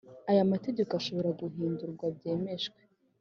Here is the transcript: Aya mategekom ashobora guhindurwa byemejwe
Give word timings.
Aya 0.29 0.49
mategekom 0.51 0.99
ashobora 1.01 1.29
guhindurwa 1.39 2.05
byemejwe 2.15 2.79